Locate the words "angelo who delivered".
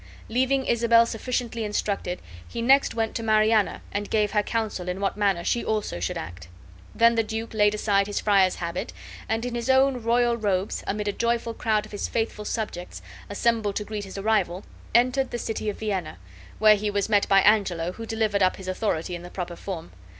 17.41-18.41